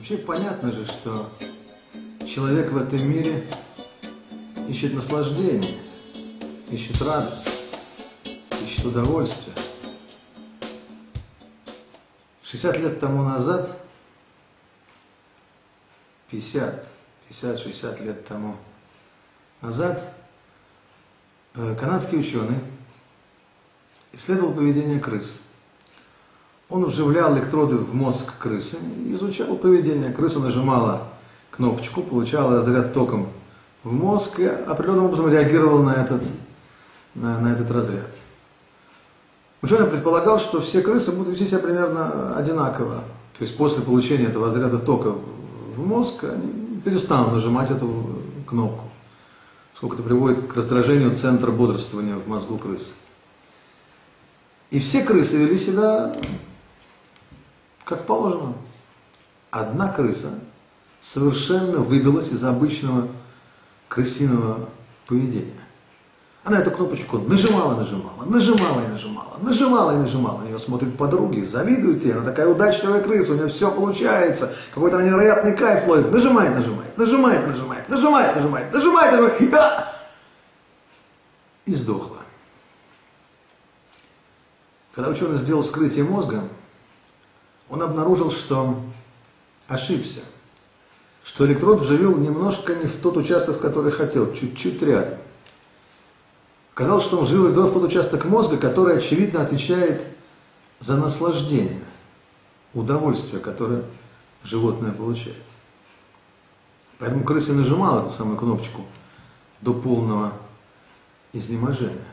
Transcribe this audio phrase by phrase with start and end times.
[0.00, 1.30] Вообще понятно же, что
[2.26, 3.44] человек в этом мире
[4.66, 5.78] ищет наслаждение,
[6.70, 7.46] ищет радость,
[8.64, 9.54] ищет удовольствие.
[12.42, 13.78] 60 лет тому назад,
[16.30, 16.88] 50,
[17.28, 18.56] 50-60 лет тому
[19.60, 20.14] назад,
[21.56, 22.58] э, канадский ученый
[24.12, 25.40] исследовал поведение крыс.
[26.70, 30.12] Он вживлял электроды в мозг крысы изучал поведение.
[30.12, 31.08] Крыса нажимала
[31.50, 33.28] кнопочку, получала разряд током
[33.82, 36.22] в мозг и определенным образом реагировала на этот,
[37.14, 38.14] на, на этот разряд.
[39.62, 43.02] Ученый предполагал, что все крысы будут вести себя примерно одинаково.
[43.36, 45.14] То есть после получения этого разряда тока
[45.74, 48.84] в мозг они перестанут нажимать эту кнопку.
[49.74, 52.92] Сколько это приводит к раздражению центра бодрствования в мозгу крысы.
[54.70, 56.14] И все крысы вели себя
[57.90, 58.54] как положено.
[59.50, 60.30] Одна крыса
[61.00, 63.08] совершенно выбилась из обычного
[63.88, 64.68] крысиного
[65.06, 65.60] поведения.
[66.44, 70.38] Она эту кнопочку нажимала, нажимала, нажимала и нажимала, нажимала и нажимала.
[70.38, 75.02] На нее смотрят подруги, завидуют ей, она такая удачливая крыса, у нее все получается, какой-то
[75.02, 76.12] невероятный кайф ловит.
[76.12, 79.92] Нажимает, нажимает, нажимает, нажимает, нажимает, нажимает, нажимает, нажимает, а!
[81.66, 82.18] и сдохла.
[84.94, 86.44] Когда ученый сделал вскрытие мозга,
[87.70, 88.80] он обнаружил, что
[89.68, 90.20] ошибся,
[91.22, 95.18] что электрод вживил немножко не в тот участок, который хотел, чуть-чуть рядом.
[96.74, 100.02] Казалось, что он вживил электрод в тот участок мозга, который, очевидно, отвечает
[100.80, 101.82] за наслаждение,
[102.74, 103.84] удовольствие, которое
[104.42, 105.36] животное получает.
[106.98, 108.84] Поэтому крыса нажимала эту самую кнопочку
[109.60, 110.32] до полного
[111.32, 112.04] изнеможения.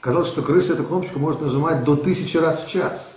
[0.00, 3.14] Казалось, что крыса эту кнопочку может нажимать до тысячи раз в час.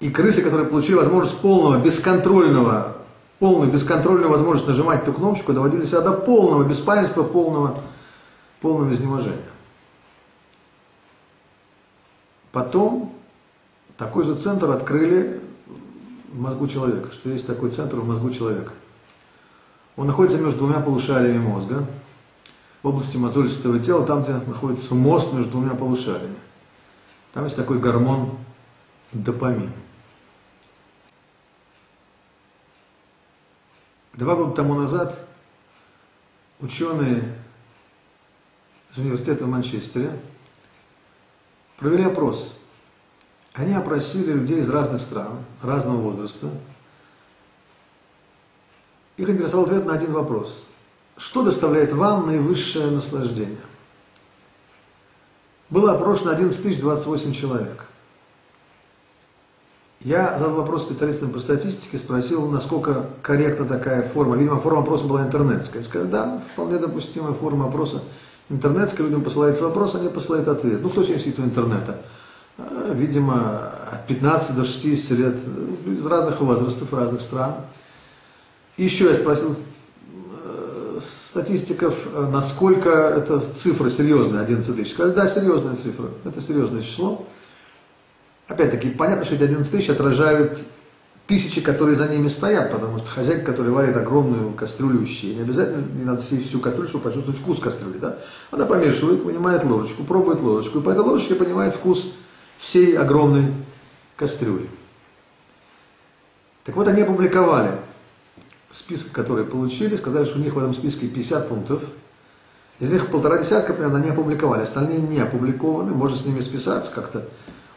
[0.00, 2.96] И крысы, которые получили возможность полного, бесконтрольного,
[3.38, 7.78] полную бесконтрольную возможность нажимать эту кнопочку, доводили себя до полного беспамятства, полного,
[8.60, 9.38] полного изнеможения.
[12.52, 13.12] Потом
[13.96, 15.40] такой же центр открыли
[16.32, 18.72] в мозгу человека, что есть такой центр в мозгу человека.
[19.96, 21.86] Он находится между двумя полушариями мозга,
[22.82, 26.36] в области мозолистого тела, там, где находится мост между двумя полушариями.
[27.32, 28.30] Там есть такой гормон
[29.12, 29.72] допамин.
[34.14, 35.18] Два года тому назад
[36.60, 37.36] ученые
[38.90, 40.10] из университета в Манчестере
[41.76, 42.58] провели опрос.
[43.52, 46.48] Они опросили людей из разных стран, разного возраста.
[49.16, 50.66] Их интересовал ответ на один вопрос.
[51.16, 53.60] Что доставляет вам наивысшее наслаждение?
[55.70, 57.86] Было опрошено 11 028 человек.
[60.06, 64.36] Я задал вопрос специалистам по статистике, спросил, насколько корректна такая форма.
[64.36, 65.82] Видимо, форма опроса была интернетская.
[65.82, 68.02] Сказали, да, вполне допустимая форма опроса
[68.48, 69.04] интернетская.
[69.04, 70.80] Людям посылается вопрос, они посылают ответ.
[70.80, 72.02] Ну, кто сегодня сидит у интернета?
[72.56, 75.34] А, видимо, от 15 до 60 лет.
[75.84, 77.56] Люди из разных возрастов, разных стран.
[78.76, 79.56] еще я спросил
[81.02, 84.92] статистиков, э, насколько эта цифра серьезная, 11 тысяч.
[84.92, 87.26] Сказали, да, серьезная цифра, это серьезное число.
[88.48, 90.58] Опять-таки, понятно, что эти 11 тысяч отражают
[91.26, 95.84] тысячи, которые за ними стоят, потому что хозяйка, которая варит огромную кастрюлю щи, не обязательно
[95.94, 98.18] не надо съесть всю кастрюлю, чтобы почувствовать вкус кастрюли, да?
[98.52, 102.12] Она помешивает, вынимает ложечку, пробует ложечку, и по этой ложечке понимает вкус
[102.58, 103.52] всей огромной
[104.16, 104.68] кастрюли.
[106.64, 107.72] Так вот, они опубликовали
[108.70, 111.82] список, который получили, сказали, что у них в этом списке 50 пунктов.
[112.78, 117.24] Из них полтора десятка примерно они опубликовали, остальные не опубликованы, можно с ними списаться как-то.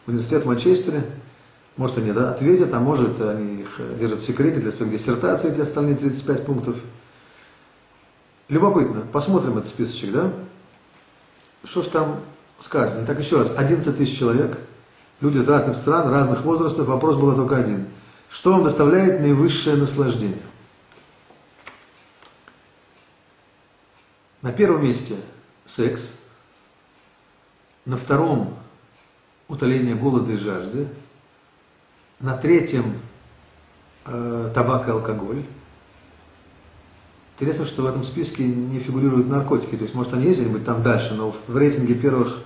[0.09, 1.03] Университет в Манчестере,
[1.77, 5.61] может они да, ответят, а может они их держат в секрете для своих диссертаций, эти
[5.61, 6.75] остальные 35 пунктов.
[8.47, 10.33] Любопытно, посмотрим этот списочек, да?
[11.63, 12.21] Что ж там
[12.57, 13.05] сказано?
[13.05, 14.57] Так еще раз, 11 тысяч человек,
[15.21, 17.87] люди из разных стран, разных возрастов, вопрос был только один.
[18.29, 20.41] Что вам доставляет наивысшее наслаждение?
[24.41, 25.17] На первом месте
[25.65, 26.13] секс,
[27.85, 28.57] на втором
[29.49, 30.87] утоление голода и жажды,
[32.21, 32.93] на третьем
[34.05, 35.43] э, табак и алкоголь.
[37.35, 40.81] Интересно, что в этом списке не фигурируют наркотики, то есть, может, они ездили быть там
[40.81, 42.39] дальше, но в рейтинге первых,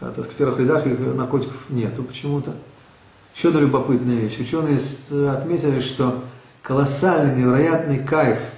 [0.00, 2.54] э, так, в первых рядах их наркотиков нету почему-то.
[3.34, 4.38] Еще одна любопытная вещь.
[4.38, 4.78] Ученые
[5.30, 6.22] отметили, что
[6.60, 8.38] колоссальный, невероятный кайф–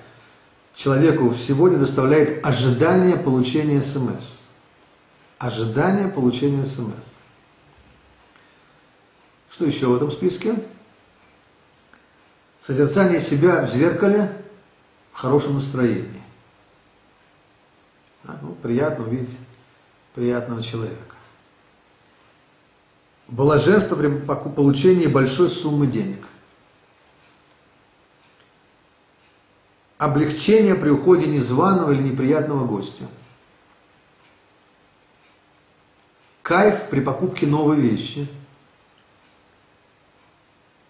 [0.77, 4.39] человеку сегодня доставляет ожидание получения смс.
[5.39, 7.16] Ожидание получения смс.
[9.57, 10.55] Что еще в этом списке?
[12.61, 14.31] созерцание себя в зеркале
[15.13, 16.23] в хорошем настроении.
[18.25, 19.35] А, ну, приятно увидеть
[20.15, 21.15] приятного человека.
[23.29, 26.27] Блаженство при получении большой суммы денег.
[29.97, 33.05] Облегчение при уходе незваного или неприятного гостя.
[36.43, 38.29] Кайф при покупке новой вещи.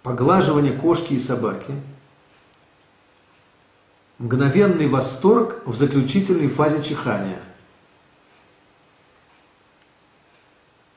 [0.06, 1.74] Поглаживание кошки и собаки.
[4.18, 7.40] Мгновенный восторг в заключительной фазе чихания.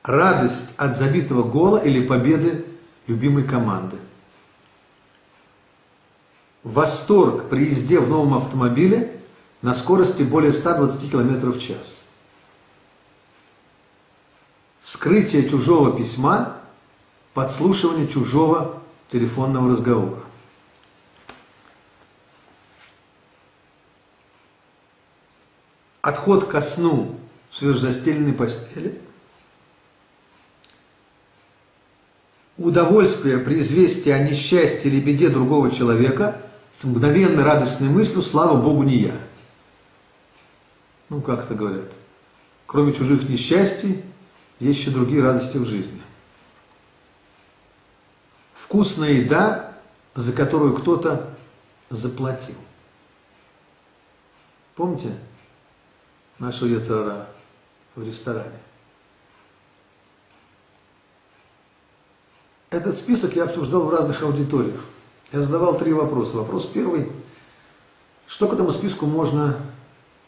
[0.04, 2.64] Радость от забитого гола или победы
[3.08, 3.96] любимой команды.
[6.62, 9.20] Восторг при езде в новом автомобиле
[9.60, 11.98] на скорости более 120 км в час.
[14.80, 16.58] Вскрытие чужого письма,
[17.34, 18.80] подслушивание чужого
[19.10, 20.22] телефонного разговора.
[26.02, 27.18] Отход ко сну
[27.50, 29.00] в свежезастеленной постели.
[32.56, 36.40] Удовольствие при известии о несчастье или беде другого человека–
[36.72, 39.14] с мгновенной радостной мыслью «Слава Богу, не я».
[41.08, 41.90] Ну, как это говорят.
[42.66, 44.02] Кроме чужих несчастий,
[44.60, 46.00] есть еще другие радости в жизни.
[48.70, 49.72] Вкусная еда,
[50.14, 51.28] за которую кто-то
[51.88, 52.54] заплатил.
[54.76, 55.12] Помните
[56.38, 57.26] нашего яцерара
[57.96, 58.60] в ресторане?
[62.70, 64.84] Этот список я обсуждал в разных аудиториях.
[65.32, 66.36] Я задавал три вопроса.
[66.36, 67.10] Вопрос первый.
[68.28, 69.58] Что к этому списку можно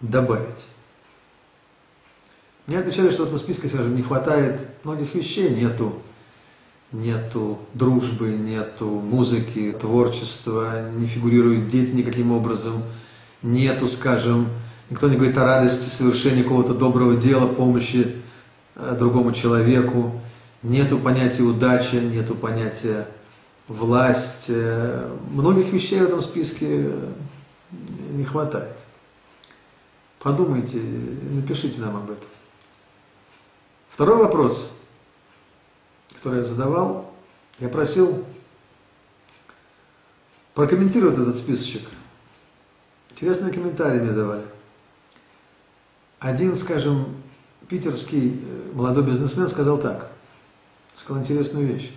[0.00, 0.66] добавить?
[2.66, 5.54] Мне отвечали, что в этом списке, скажем, не хватает многих вещей.
[5.54, 6.02] Нету,
[6.92, 12.82] нету дружбы, нету музыки, творчества, не фигурируют дети никаким образом.
[13.42, 14.48] Нету, скажем,
[14.90, 18.16] никто не говорит о радости совершения какого-то доброго дела, помощи
[18.76, 20.12] э, другому человеку.
[20.62, 23.08] Нету понятия удачи, нету понятия
[23.68, 24.50] власть,
[25.30, 27.08] многих вещей в этом списке э,
[28.12, 28.76] не хватает.
[30.20, 30.78] Подумайте,
[31.32, 32.28] напишите нам об этом.
[33.88, 34.72] Второй вопрос,
[36.22, 37.12] который я задавал,
[37.58, 38.24] я просил
[40.54, 41.82] прокомментировать этот списочек.
[43.10, 44.44] Интересные комментарии мне давали.
[46.20, 47.16] Один, скажем,
[47.68, 50.12] питерский э, молодой бизнесмен сказал так,
[50.94, 51.90] сказал интересную вещь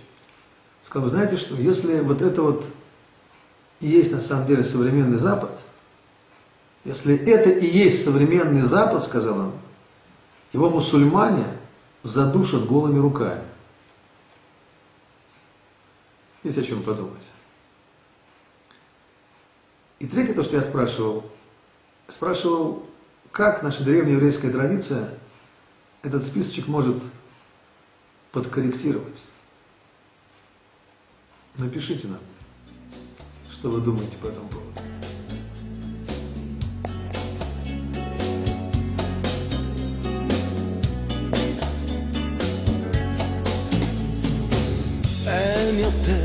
[0.86, 2.64] сказал, знаете что, если вот это вот
[3.80, 5.50] и есть на самом деле современный Запад,
[6.84, 9.52] если это и есть современный Запад, сказал он,
[10.52, 11.44] его мусульмане
[12.04, 13.42] задушат голыми руками.
[16.45, 17.23] Есть о чем подумать.
[19.99, 21.29] И третье, то, что я спрашивал,
[22.07, 22.85] спрашивал,
[23.31, 25.13] как наша древняя еврейская традиция
[26.01, 27.01] этот списочек может
[28.31, 29.21] подкорректировать.
[31.57, 32.19] Напишите нам,
[33.51, 34.71] что вы думаете по этому поводу.
[45.27, 46.24] אין יותר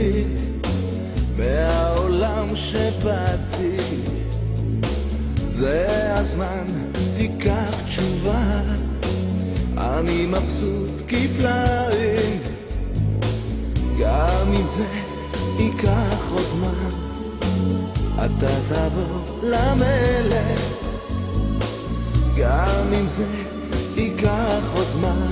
[0.00, 0.24] אחי
[1.38, 3.76] מהעולם שבאתי
[5.44, 5.86] זה
[6.18, 6.64] הזמן,
[7.16, 8.60] תיקח תשובה
[9.76, 12.40] אני מבסוט כפליים
[14.00, 14.84] גם אם זה
[15.58, 16.88] ייקח עוד זמן,
[18.14, 20.60] אתה תבוא למלך.
[22.38, 23.26] גם אם זה
[23.96, 25.26] ייקח עוד זמן,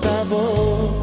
[0.00, 1.02] תבוא.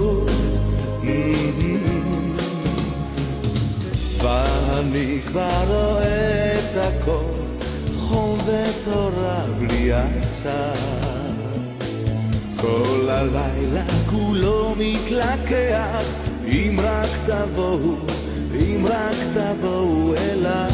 [4.23, 7.41] ואני כבר רואה את הכל
[7.95, 11.11] חום ותורה בלי הצעה
[12.61, 16.05] כל הלילה כולו מתלקח,
[16.47, 17.95] אם רק תבואו,
[18.53, 20.70] אם רק תבואו אליי.